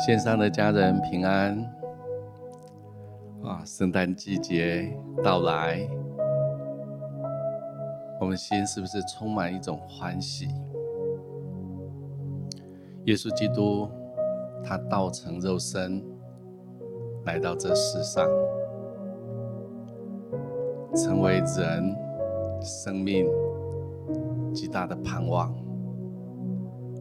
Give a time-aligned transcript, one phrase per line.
[0.00, 1.54] 线上的家人平安
[3.44, 3.62] 啊！
[3.66, 5.86] 圣诞季节到来，
[8.18, 10.48] 我们心是不是充满一种欢喜？
[13.04, 13.90] 耶稣基督
[14.64, 16.02] 他道成肉身
[17.26, 18.26] 来到这世上，
[20.96, 21.94] 成为人
[22.62, 23.28] 生命
[24.54, 25.54] 极大的盼望，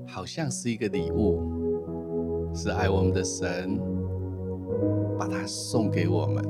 [0.05, 1.59] 好像是一个礼物。
[2.53, 3.80] 是爱我们的神，
[5.17, 6.44] 把它送给我们，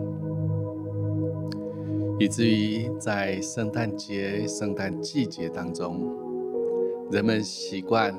[2.17, 6.01] 以至于在圣诞节、圣诞季节当中，
[7.11, 8.15] 人们习惯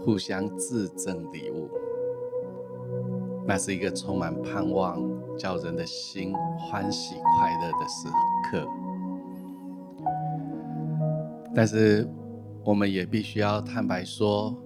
[0.00, 1.68] 互相致赠礼物。
[3.46, 5.02] 那是一个充满盼望、
[5.36, 8.08] 叫人的心欢喜快乐的时
[8.50, 8.66] 刻。
[11.54, 12.08] 但是，
[12.64, 14.56] 我们也必须要坦白说，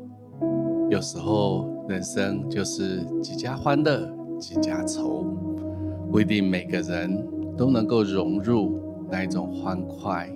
[0.89, 1.80] 有时候。
[1.91, 5.25] 人生就是几家欢乐几家愁，
[6.09, 10.31] 不一定每个人都能够融入那一种欢快、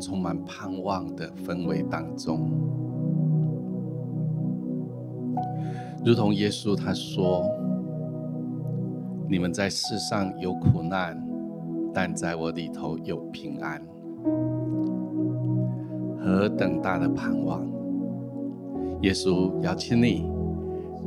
[0.00, 2.50] 充满盼望的氛围当中。
[6.02, 7.44] 如同耶稣他说
[9.28, 11.22] ：“你们在世上有苦难，
[11.92, 13.78] 但在我里头有平安。”
[16.18, 17.60] 何等大的盼望！
[19.02, 20.32] 耶稣邀请你。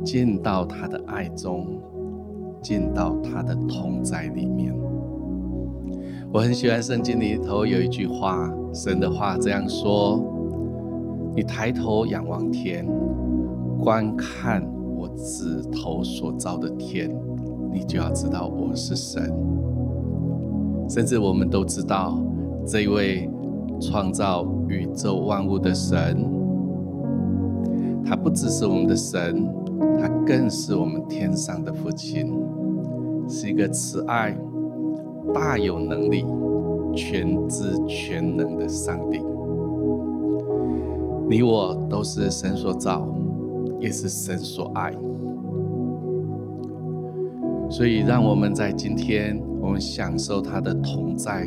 [0.04, 1.66] 进到他的爱中，
[2.62, 4.74] 进到他的同在里面。
[6.32, 10.22] 我很喜欢圣经里头有一句话，神的话这样说：
[11.34, 12.86] 你抬头仰望天，
[13.82, 14.62] 观看
[14.96, 17.10] 我指头所造的天，
[17.72, 19.32] 你就要知道我是神。
[20.88, 22.18] 甚至我们都知道，
[22.66, 23.30] 这位
[23.80, 26.24] 创造宇宙万物的神，
[28.04, 29.46] 他不只是我们的神。
[30.00, 32.32] 他更是我们天上的父亲，
[33.28, 34.38] 是一个慈爱、
[35.34, 36.24] 大有能力、
[36.94, 39.20] 全知全能的上帝。
[41.28, 43.06] 你我都是神所造，
[43.80, 44.94] 也是神所爱。
[47.68, 51.46] 所以，让我们在今天，我们享受他的同在，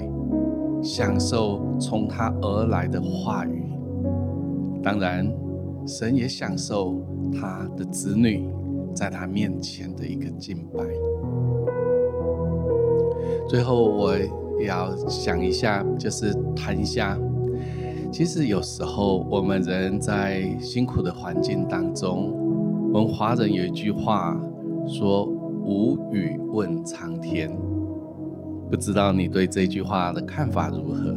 [0.83, 3.63] 享受从他而来的话语。
[4.83, 5.31] 当然，
[5.87, 6.95] 神也享受。
[7.31, 8.47] 他的子女
[8.93, 10.83] 在他面前的一个敬拜。
[13.47, 14.17] 最后，我
[14.59, 17.17] 也要想一下，就是谈一下，
[18.11, 22.31] 其实有时候我们人在辛苦的环境当中，
[22.93, 24.39] 我们华人有一句话
[24.87, 25.25] 说
[25.65, 27.51] “无语问苍天”，
[28.69, 31.15] 不知道你对这句话的看法如何？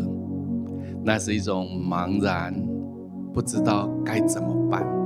[1.05, 2.55] 那是一种茫然，
[3.33, 5.04] 不知道该怎么办。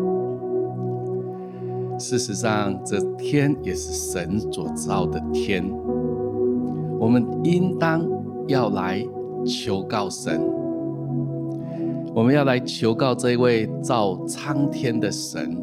[1.99, 5.69] 事实上，这天也是神所造的天。
[6.99, 8.07] 我们应当
[8.47, 9.05] 要来
[9.45, 10.41] 求告神，
[12.15, 15.57] 我们要来求告这位造苍天的神，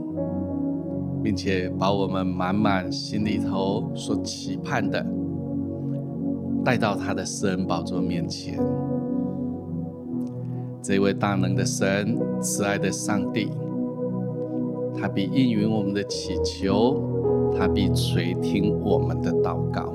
[1.23, 5.05] 并且把我们满满心里头所期盼的
[6.63, 8.59] 带到他的私人宝座面前。
[10.81, 13.49] 这位大能的神，慈爱的上帝。
[14.99, 19.93] 他必应允我们的祈求，他必垂听我们的祷告。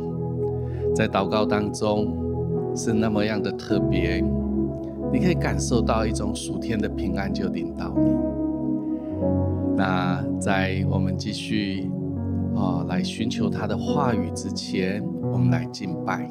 [0.94, 2.14] 在祷告当中
[2.74, 4.24] 是那么样的特别，
[5.12, 8.14] 你可以感受到一种属天的平安就临到你。
[9.76, 11.90] 那在我们继续
[12.54, 16.30] 啊、来寻求他的话语之前，我们来敬拜，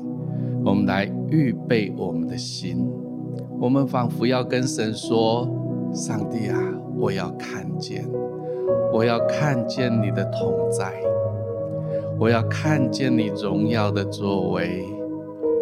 [0.63, 2.87] 我们来预备我们的心，
[3.59, 5.49] 我们仿佛要跟神说：
[5.91, 6.59] 上帝啊，
[6.97, 8.05] 我要看见。
[8.91, 10.93] 我要看见你的同在，
[12.19, 14.85] 我要看见你荣耀的作为，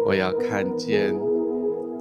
[0.06, 1.14] 我要看见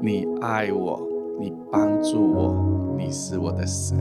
[0.01, 0.99] 你爱我，
[1.39, 2.55] 你帮助我，
[2.97, 3.97] 你是我的神。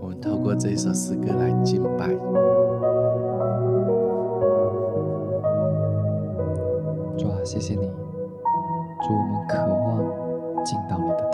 [0.00, 2.08] 我们透过这一首诗歌来敬拜。
[7.16, 11.25] 主啊，谢谢你，主，我们渴望进到你的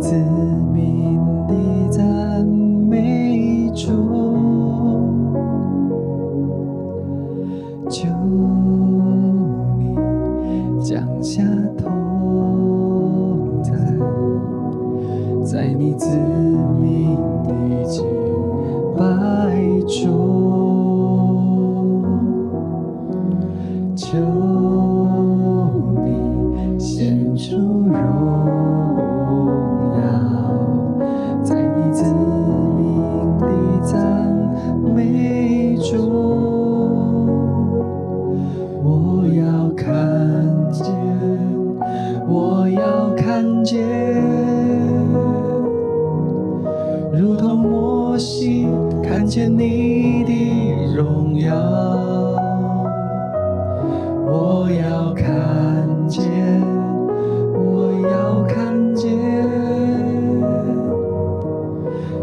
[0.00, 0.59] 子。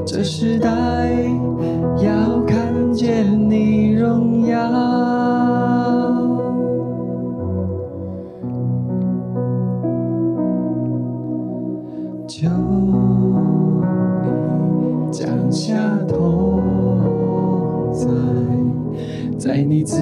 [0.08, 0.70] 这时代
[2.02, 4.58] 要看见你荣耀。
[12.26, 12.48] 就
[14.24, 15.76] 你降下
[16.08, 16.64] 同
[17.92, 18.08] 在
[19.38, 20.02] 在你自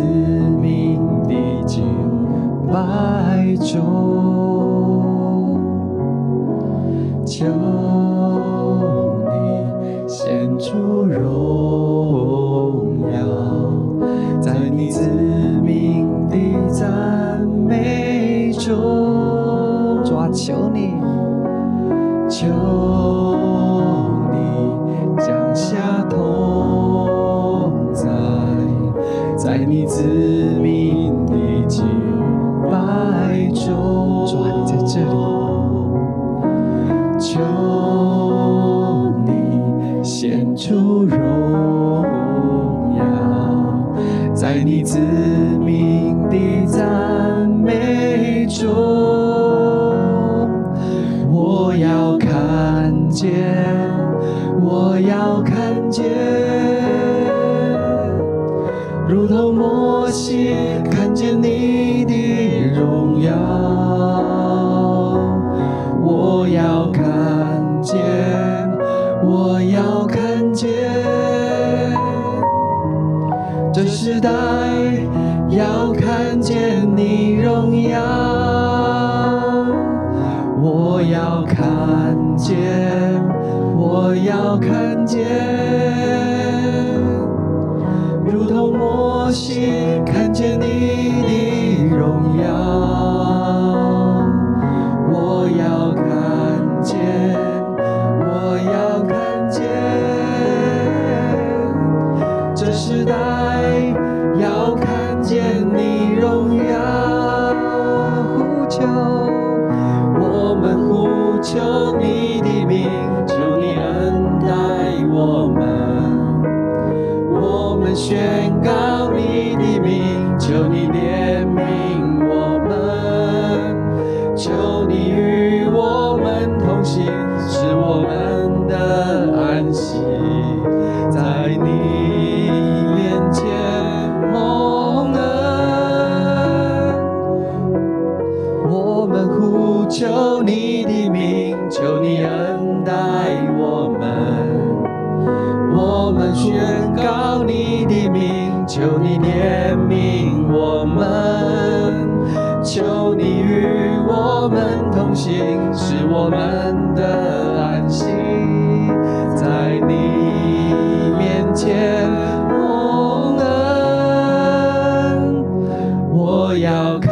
[166.57, 167.11] 要看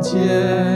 [0.00, 0.75] 见。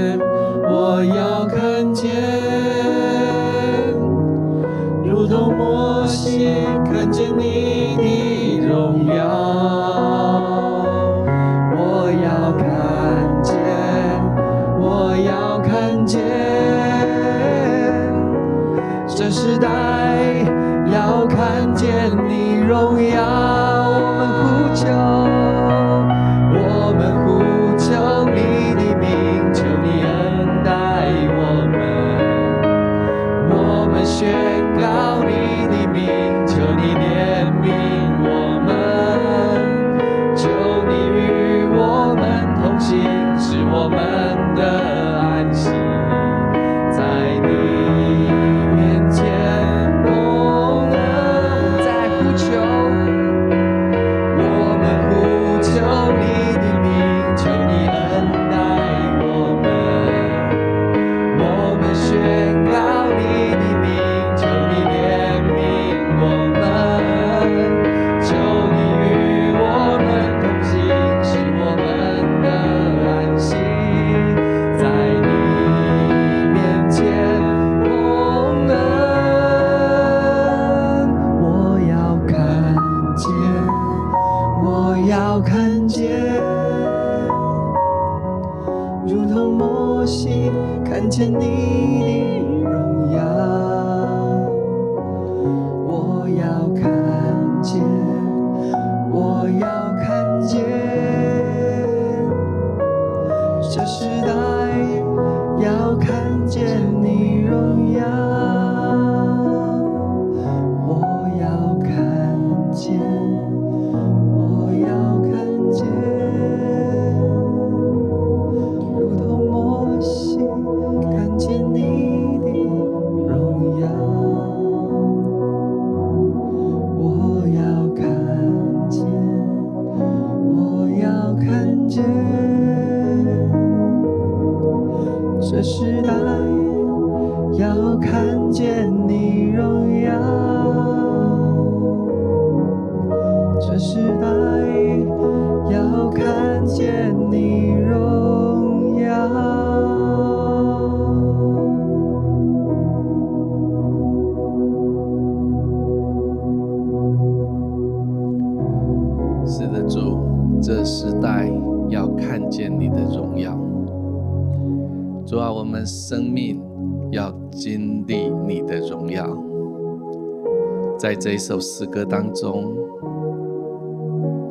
[171.40, 172.76] 首诗歌当中，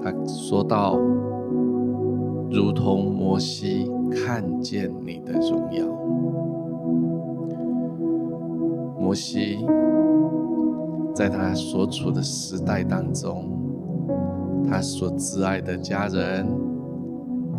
[0.03, 0.97] 他说到，
[2.51, 5.85] 如同摩西看见你的荣耀。
[8.99, 9.65] 摩西
[11.13, 13.47] 在他所处的时代当中，
[14.67, 16.45] 他所挚爱的家人，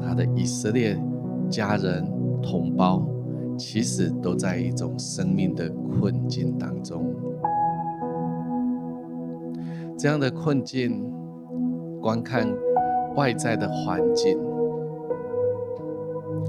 [0.02, 1.00] 他的以色列
[1.48, 2.04] 家人。
[2.42, 3.06] 同胞
[3.58, 7.04] 其实都在一种生命的困境当中，
[10.00, 11.12] 这样的困境，
[12.00, 12.48] 观看
[13.16, 14.38] 外在的环境，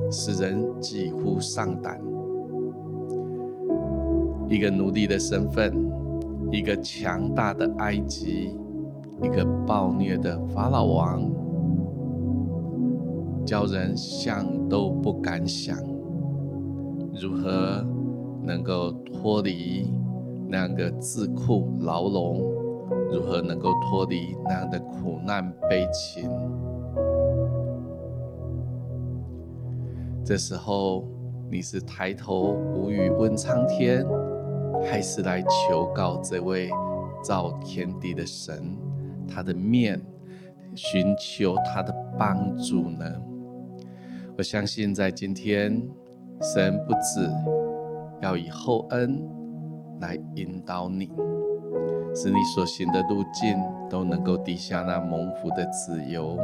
[0.10, 2.00] 使人几乎丧胆。
[4.48, 5.74] 一个奴隶的身份，
[6.50, 8.58] 一个强大的埃及，
[9.22, 11.30] 一个暴虐的法老王。
[13.46, 15.78] 叫人想都不敢想，
[17.22, 17.86] 如何
[18.46, 19.94] 能够脱离
[20.48, 22.61] 那样的桎梏牢笼？
[23.12, 26.30] 如何能够脱离那样的苦难悲情？
[30.24, 31.04] 这时候，
[31.50, 34.06] 你是抬头无语问苍天，
[34.84, 36.70] 还是来求告这位
[37.24, 38.78] 造天地的神，
[39.28, 40.02] 他的面，
[40.76, 43.06] 寻求他的帮助呢？
[44.38, 45.82] 我相信，在今天，
[46.42, 47.30] 神不止
[48.22, 49.22] 要以厚恩
[50.00, 51.12] 来引导你，
[52.14, 53.58] 使你所行的路径
[53.90, 56.38] 都能够抵下那蒙福的自由。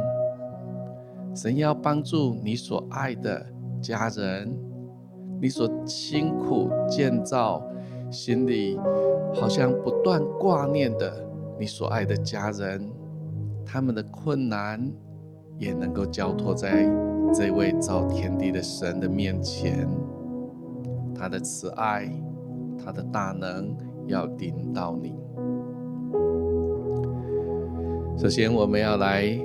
[1.34, 3.46] 神要帮助你所爱的
[3.80, 4.52] 家人，
[5.40, 7.62] 你所辛苦建造、
[8.10, 8.78] 心里
[9.34, 11.24] 好像不断挂念的
[11.58, 12.90] 你所爱的家人，
[13.64, 14.90] 他们的困难
[15.58, 16.90] 也能够交托在。
[17.32, 19.86] 这位造天地的神的面前，
[21.14, 22.10] 他的慈爱，
[22.82, 25.14] 他的大能要顶到你。
[28.18, 29.38] 首先，我们要来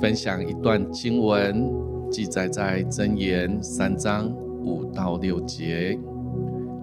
[0.00, 1.72] 分享一段经文，
[2.10, 4.28] 记载在箴言三章
[4.64, 5.96] 五到六节。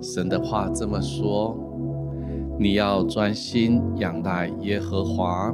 [0.02, 1.54] 神的话这么说：
[2.58, 5.54] 你要专心仰赖耶和华，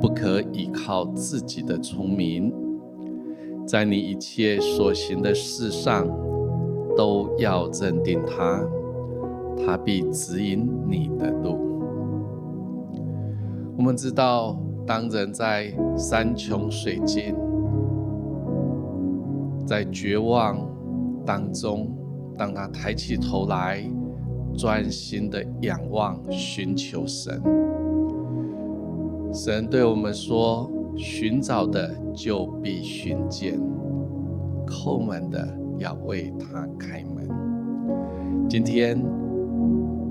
[0.00, 2.54] 不可倚靠自己的聪明。
[3.66, 6.06] 在你一切所行的事上，
[6.96, 8.64] 都要认定他，
[9.66, 11.58] 他必指引你的路。
[13.76, 17.34] 我们知道，当人在山穷水尽，
[19.66, 20.58] 在绝望
[21.24, 21.88] 当中，
[22.36, 23.82] 当他抬起头来，
[24.56, 27.42] 专心的仰望、寻求神，
[29.32, 30.70] 神对我们说。
[30.96, 33.58] 寻找的就必寻见，
[34.64, 35.44] 叩门的
[35.76, 37.28] 要为他开门。
[38.48, 39.04] 今天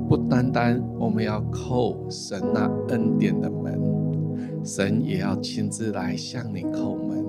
[0.09, 3.79] 不单单我们要叩神那恩典的门，
[4.63, 7.25] 神也要亲自来向你叩门。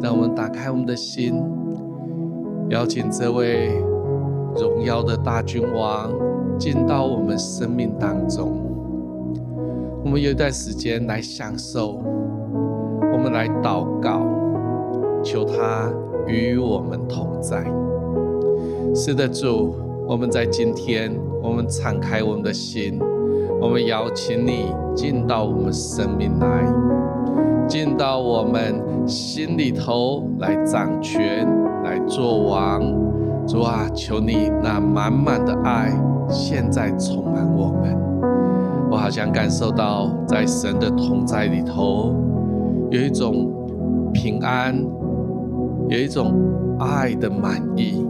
[0.00, 1.34] 让我们打开我们的心，
[2.70, 3.70] 邀请这位
[4.54, 6.12] 荣耀的大君王
[6.58, 8.64] 进到我们生命当中。
[10.04, 12.00] 我们有一段时间来享受。
[13.10, 14.24] 我们来祷告，
[15.24, 15.92] 求他
[16.28, 17.64] 与我们同在。
[18.94, 19.74] 是的，主，
[20.06, 23.00] 我们在今天，我们敞开我们的心，
[23.60, 26.64] 我们邀请你进到我们生命来，
[27.66, 31.46] 进到我们心里头来掌权、
[31.82, 32.80] 来做王。
[33.46, 35.90] 主啊，求你那满满的爱
[36.28, 37.96] 现在充满我们。
[38.90, 42.14] 我好像感受到在神的同在里头，
[42.90, 43.50] 有一种
[44.12, 44.78] 平安，
[45.88, 46.32] 有一种
[46.78, 48.06] 爱的满意，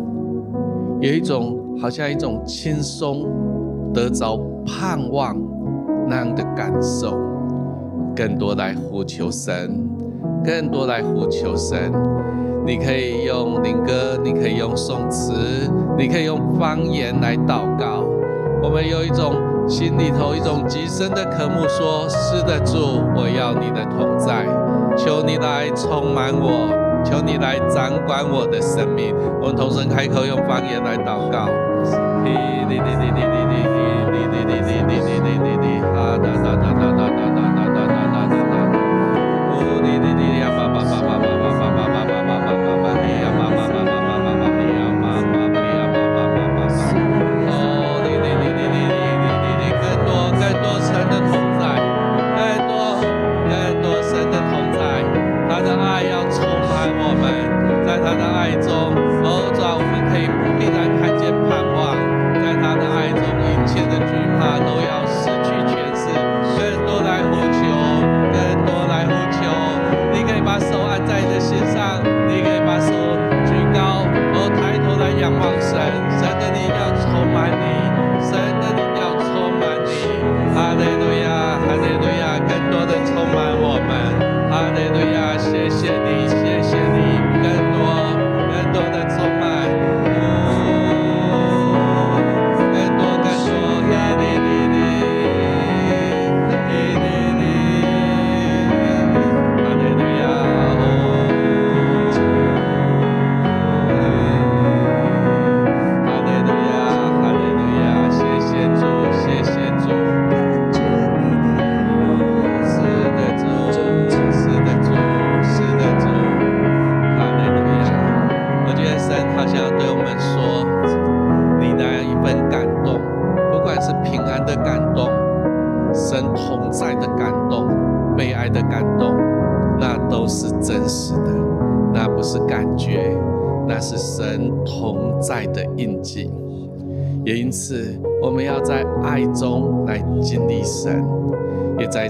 [1.01, 3.27] 有一种好像一种轻松
[3.95, 4.37] 得着
[4.69, 5.35] 盼望
[6.07, 7.19] 那样的感受。
[8.15, 9.89] 更多来呼求神，
[10.45, 11.93] 更多来呼求神。
[12.67, 15.33] 你可以用灵歌，你可以用颂词，
[15.97, 18.05] 你可以用方言来祷告。
[18.63, 19.35] 我们有一种
[19.69, 24.45] 心里头一种极深的渴慕，说：是的，主，我要你的同在，
[24.97, 26.69] 求你来充满我，
[27.09, 29.15] 求你来掌管我的生命。
[29.41, 31.49] 我们同声开口，用方言来祷告。
[32.25, 32.69] 也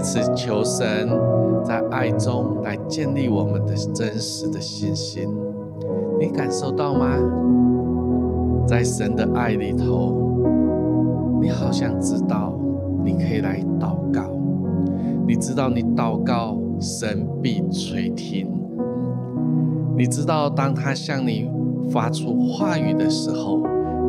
[0.09, 1.07] 是求神
[1.63, 5.29] 在爱中来建立我们的真实的信心。
[6.19, 7.05] 你感受到吗？
[8.65, 10.15] 在神的爱里头，
[11.39, 12.51] 你好像知道
[13.05, 14.23] 你可以来祷告，
[15.27, 18.47] 你知道你祷告，神必垂听。
[19.95, 21.47] 你知道，当他向你
[21.91, 23.61] 发出话语的时候，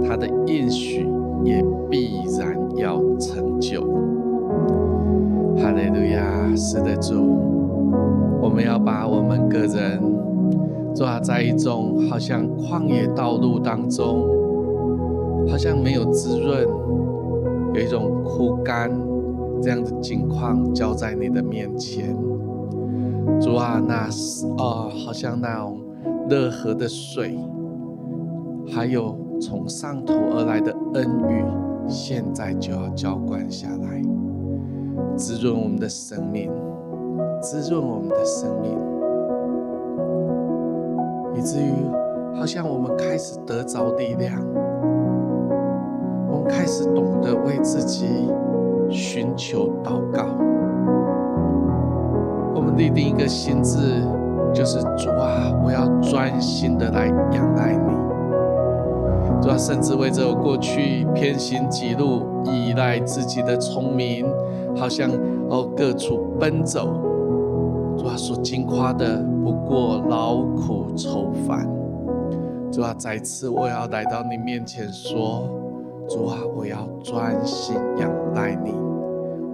[0.08, 1.06] 他的应许
[1.44, 3.86] 也必然要成就。
[5.60, 7.38] 哈利路亚，是的，主，
[8.40, 10.00] 我们要把我们个人
[10.94, 14.26] 抓在一种好像旷野道路当中，
[15.48, 16.66] 好像没有滋润，
[17.74, 18.90] 有一种枯干
[19.60, 22.16] 这样的境况，交在你的面前。
[23.38, 25.78] 主啊，那是啊，好像那种
[26.30, 27.38] 乐河的水，
[28.74, 29.14] 还有。
[29.42, 31.42] 从上头而来的恩雨，
[31.88, 34.02] 现在就要浇灌下来，
[35.20, 36.50] 滋润我们的生命，
[37.42, 38.78] 滋润我们的生命，
[41.36, 41.74] 以至于
[42.34, 44.42] 好像我们开始得着力量，
[46.26, 48.06] 我们开始懂得为自己
[48.88, 50.24] 寻求祷告，
[52.54, 54.02] 我们立定一个心志，
[54.54, 57.99] 就是主啊，我要专心的来仰赖你。
[59.42, 64.26] 主啊，甚至为着过去偏行己路、依赖自己的聪明，
[64.76, 65.10] 好像
[65.48, 66.88] 哦各处奔走，
[67.96, 71.66] 主啊所经夸的不过劳苦愁烦。
[72.70, 75.48] 主啊，再次我要来到你面前说，
[76.08, 78.72] 主啊，我要专心仰赖你，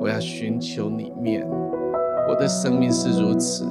[0.01, 1.49] 我要寻求你面。
[2.29, 3.65] 我的生命是如此，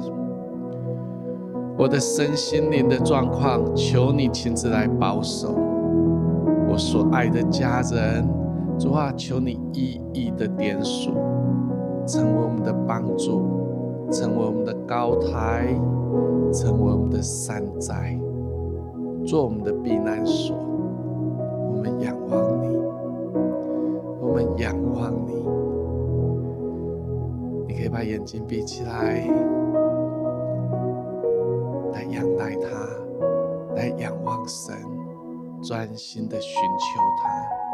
[1.76, 5.54] 我的身心灵的状况，求你亲自来保守。
[6.76, 8.28] 所爱的家人，
[8.78, 11.10] 主啊，求你一一的点数，
[12.06, 15.66] 成为我们的帮助，成为我们的高台，
[16.52, 18.18] 成为我们的山寨，
[19.24, 20.54] 做我们的避难所。
[21.70, 22.76] 我们仰望你，
[24.20, 25.32] 我们仰望你。
[27.68, 29.26] 你可以把眼睛闭起来，
[31.92, 32.68] 来仰赖他，
[33.74, 34.74] 来仰望神。
[35.66, 37.65] 专心的寻求他。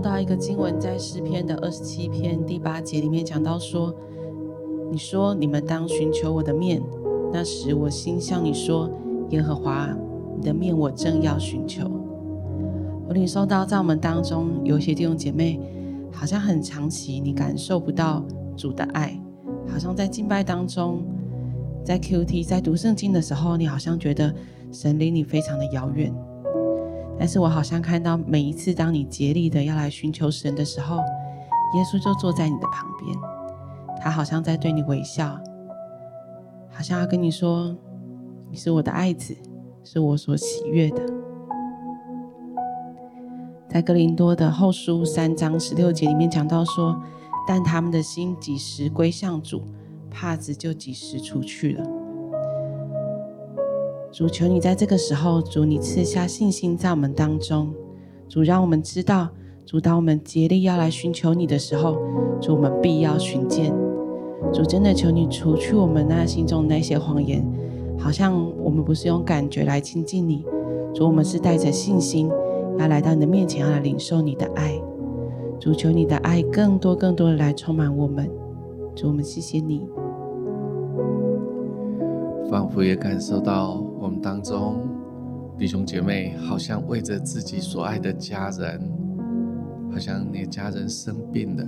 [0.00, 3.94] 到一个经文，在诗篇的二十七篇第八节里面讲到说
[4.90, 6.82] ：“你说你们当寻求我的面，
[7.32, 8.90] 那时我心向你说，
[9.28, 9.94] 耶和华，
[10.36, 11.88] 你的面我正要寻求。”
[13.06, 15.60] 我领受到在我们当中有一些弟兄姐妹，
[16.12, 18.24] 好像很长期你感受不到
[18.56, 19.20] 主的爱，
[19.68, 21.02] 好像在敬拜当中，
[21.84, 24.32] 在 QT 在读圣经的时候，你好像觉得
[24.72, 26.14] 神离你非常的遥远。
[27.20, 33.14] 但是我好像看到，每一次当你竭力的要来寻求神的时候，耶稣就坐在你的旁边，
[34.00, 35.38] 他好像在对你微笑，
[36.70, 37.76] 好像要跟你说
[38.50, 39.36] ：“你是我的爱子，
[39.84, 41.02] 是我所喜悦的。”
[43.68, 46.98] 在哥林多的后书三章十六节里面讲到说
[47.46, 49.60] ：“但他们的心几时归向主，
[50.10, 51.84] 帕子就几时出去了。”
[54.20, 57.72] 主，求你在这个时候，主你赐下信心在我们当中，
[58.28, 59.30] 主让我们知道，
[59.64, 61.96] 主当我们竭力要来寻求你的时候，
[62.38, 63.74] 主我们必要寻见。
[64.52, 67.42] 主真的求你除去我们那心中那些谎言，
[67.98, 70.44] 好像我们不是用感觉来亲近你，
[70.94, 72.28] 主我们是带着信心
[72.78, 74.78] 要来到你的面前，要来领受你的爱。
[75.58, 78.30] 主求你的爱更多更多的来充满我们。
[78.94, 79.88] 主我们谢谢你，
[82.50, 83.82] 仿佛也感受到。
[84.22, 84.86] 当中
[85.58, 88.80] 弟兄姐妹，好像为着自己所爱的家人，
[89.92, 91.64] 好像你家人生病了，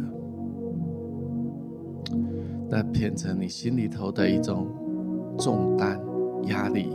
[2.68, 4.66] 那变成你心里头的一种
[5.38, 6.00] 重担、
[6.44, 6.88] 压力，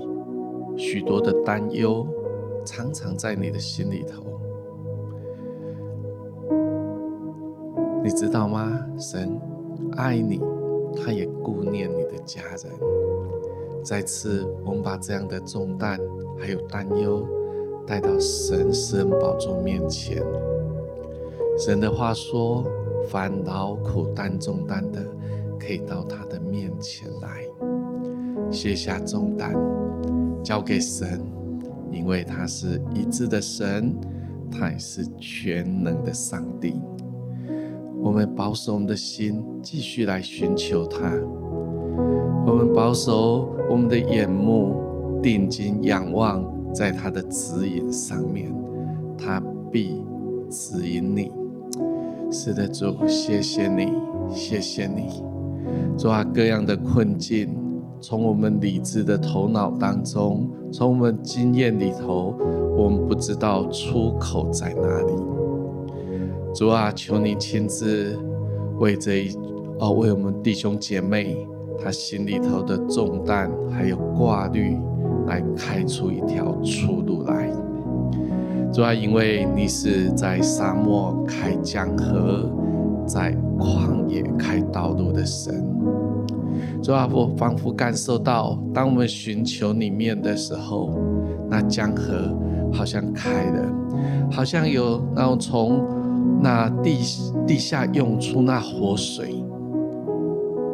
[0.75, 2.07] 许多的担忧，
[2.65, 4.23] 常常在你的心里头。
[8.03, 8.79] 你知道吗？
[8.97, 9.39] 神
[9.97, 10.39] 爱你，
[10.95, 12.71] 他也顾念你的家人。
[13.87, 15.97] 再次，我们把这样的重担
[16.37, 17.25] 还有担忧
[17.87, 20.21] 带到神施恩宝座面前。
[21.57, 22.65] 神的话说
[23.07, 25.01] ：“烦劳苦担重担的，
[25.57, 27.47] 可以到他的面前来，
[28.51, 29.55] 卸下重担，
[30.43, 31.21] 交给神，
[31.89, 33.95] 因为他是一致的神，
[34.51, 36.81] 他也是全能的上帝。
[38.01, 41.09] 我们保守我们的心，继续来寻求他。”
[42.45, 44.75] 我们保守我们的眼目，
[45.21, 48.53] 定睛仰望在他的指引上面，
[49.17, 50.03] 他必
[50.49, 51.31] 指引你。
[52.31, 53.91] 是的，主，谢谢你，
[54.29, 55.23] 谢谢你。
[55.97, 57.49] 主啊，各样的困境，
[57.99, 62.33] 从我们理智的头脑当中，从我们经验里头，
[62.77, 65.13] 我们不知道出口在哪里。
[66.53, 68.17] 主啊，求你亲自
[68.79, 69.37] 为这一
[69.79, 71.47] 哦，为我们弟兄姐妹。
[71.79, 74.77] 他心里头的重担，还有挂虑，
[75.27, 77.49] 来开出一条出路来。
[78.73, 82.51] 主要，因为你是在沙漠开江河，
[83.05, 85.65] 在旷野开道路的神。
[86.81, 90.99] 主要，我仿佛感受到，当我们寻求你面的时候，
[91.49, 92.35] 那江河
[92.73, 93.73] 好像开了，
[94.29, 95.81] 好像有那种从
[96.41, 96.99] 那地
[97.47, 99.43] 地下涌出那活水。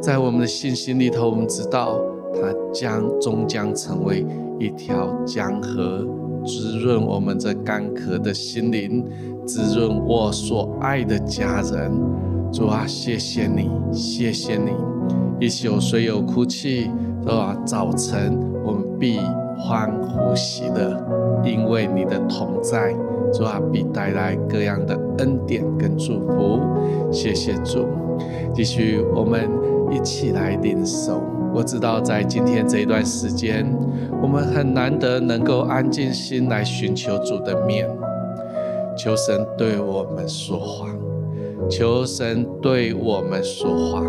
[0.04, 1.98] 在我们的信心里头，我们知道
[2.34, 4.26] 它将终将成为
[4.60, 6.06] 一条江河，
[6.46, 9.06] 滋润我们这干渴的心灵，
[9.48, 11.89] 滋润我所爱的家人。
[12.52, 14.72] 主啊，谢谢你，谢谢你。
[15.39, 16.92] 一宿虽有哭泣，
[17.26, 19.22] 主啊，早晨我们必
[19.58, 21.02] 欢呼喜乐，
[21.46, 22.94] 因为你的同在，
[23.32, 26.60] 主啊，必带来各样的恩典跟祝福。
[27.10, 27.88] 谢谢主，
[28.54, 29.50] 继续我们。
[29.94, 31.22] 一起来领受。
[31.54, 33.66] 我知道，在今天这一段时间，
[34.22, 37.88] 我们很难得能够安静心来寻求主的面，
[38.98, 40.88] 求神对我们说话，
[41.70, 44.04] 求神对我们说话，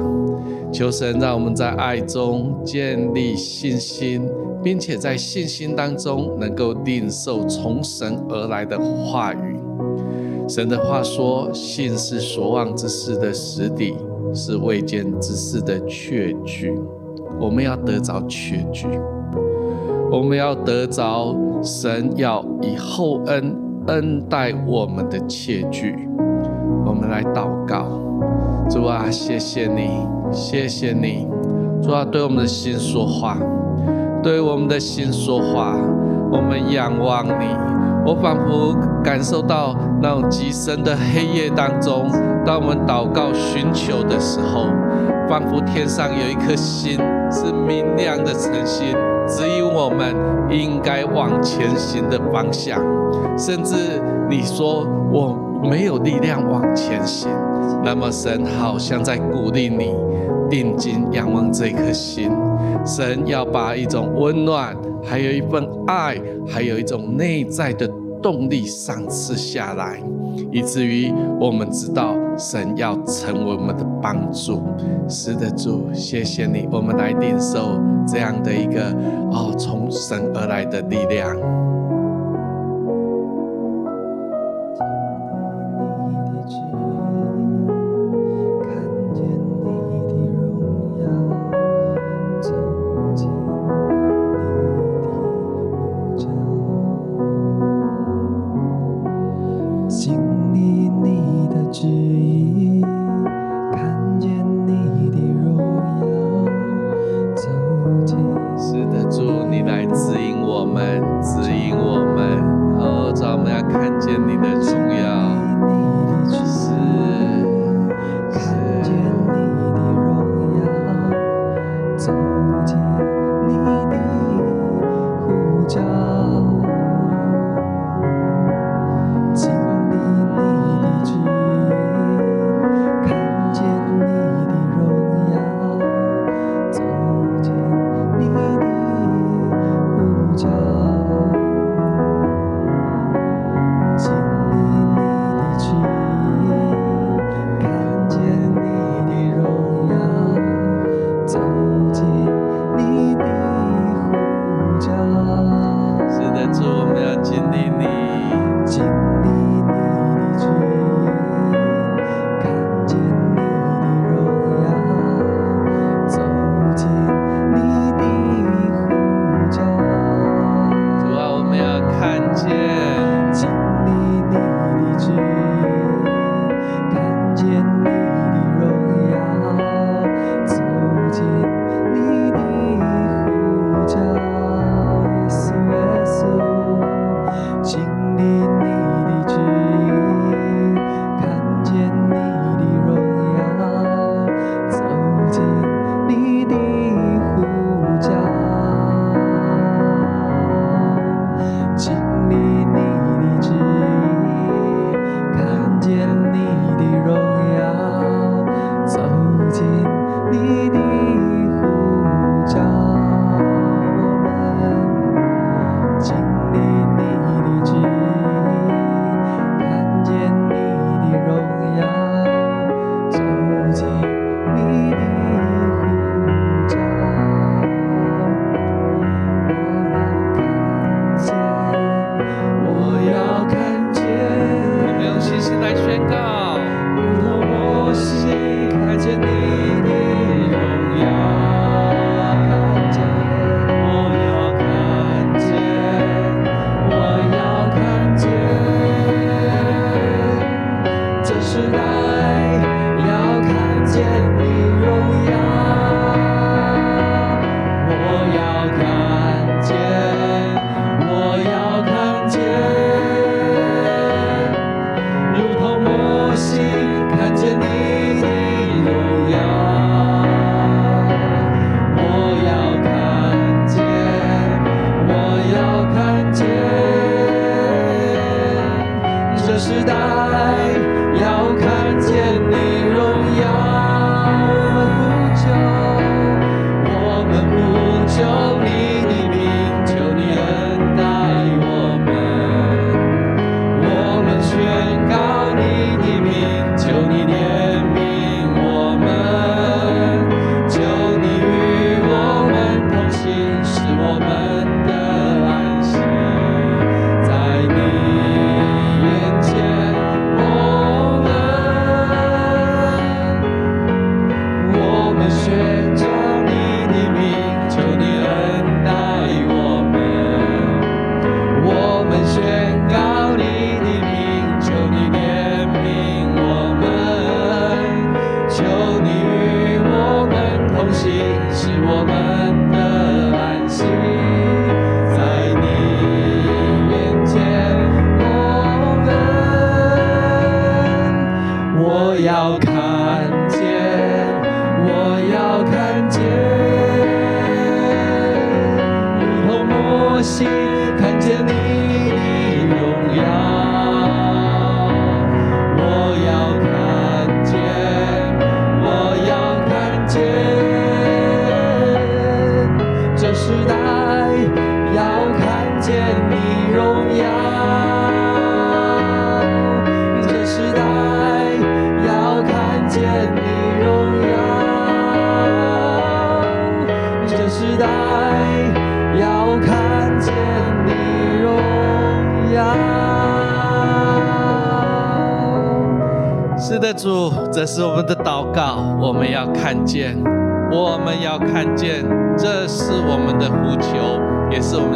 [0.73, 4.27] 求神让我们在爱中建立信心，
[4.63, 9.61] 并且在信心当中能够领受从神而来的话语。
[10.49, 13.95] 神的话说：“信是所望之事的实底。”
[14.33, 16.73] 是未见之事的确据，
[17.41, 18.87] 我们要得着确据，
[20.11, 23.57] 我们要得着神要以厚恩
[23.89, 26.09] 恩待我们的切据。
[26.87, 27.87] 我们来祷告，
[28.71, 29.89] 主啊，谢谢你，
[30.31, 31.27] 谢谢你，
[31.83, 33.39] 主啊，对我们的心说话，
[34.23, 35.77] 对我们的心说话，
[36.31, 37.47] 我们仰望你。
[38.07, 42.11] 我仿佛感受到那种极深的黑夜当中，
[42.45, 44.67] 当我们祷告寻求的时候，
[45.29, 46.99] 仿佛天上有一颗星
[47.31, 48.89] 是明亮的晨星，
[49.29, 50.17] 指引我们
[50.51, 52.81] 应该往前行的方向。
[53.39, 57.31] 甚至你说我没有力量往前行，
[57.85, 59.95] 那么神好像在鼓励你
[60.49, 62.33] 定睛仰望这颗星。
[62.87, 66.17] 神要把一种温暖，还有一份爱，
[66.49, 67.89] 还有一种内在的
[68.25, 70.03] 动力赏赐下来，
[70.51, 74.63] 以至于我们知道神要成为我们的帮助。
[75.07, 78.91] 是的，主，谢谢你，我们来领受这样的一个
[79.31, 81.37] 哦，从神而来的力量。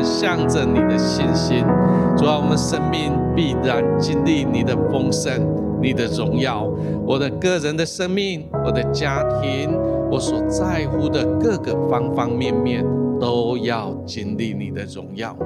[0.03, 1.65] 向着你的信心。
[2.17, 5.33] 主啊，我们生命必然经历你的丰盛、
[5.81, 6.69] 你的荣耀。
[7.07, 9.71] 我的个人的生命，我的家庭，
[10.11, 12.85] 我所在乎的各个方方面面，
[13.21, 15.37] 都要经历你的荣耀。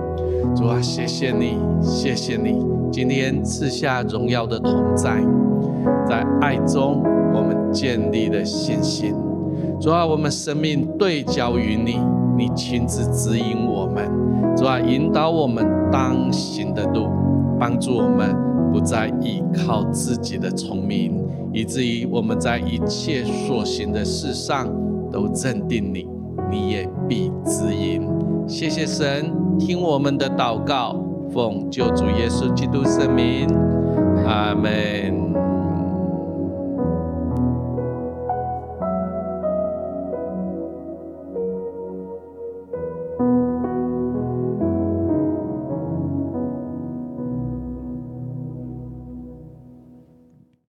[0.56, 5.22] 主啊，谢谢你，谢谢你，今天赐下荣耀的同在。
[6.06, 7.02] 在爱中，
[7.34, 9.14] 我们建立了信心。
[9.80, 12.00] 主啊，我们生命对焦于你，
[12.36, 14.10] 你亲自指引我们，
[14.62, 17.08] 主啊，引导我们当行的路，
[17.58, 18.32] 帮助我们
[18.72, 21.20] 不再依靠自己的聪明，
[21.52, 24.68] 以至于我们在一切所行的事上
[25.10, 26.06] 都认定你，
[26.48, 28.08] 你也必指引。
[28.46, 30.94] 谢谢神，听我们的祷告，
[31.32, 33.48] 奉救主耶稣基督圣名，
[34.24, 35.21] 阿门。